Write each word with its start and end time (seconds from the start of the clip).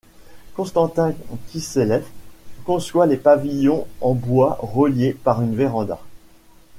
Konstantin 0.55 1.13
Kiseleff 1.51 2.07
conçoit 2.65 3.05
les 3.05 3.17
pavillons 3.17 3.85
en 4.01 4.15
bois 4.15 4.57
reliés 4.59 5.13
par 5.13 5.43
une 5.43 5.55
véranda. 5.55 5.99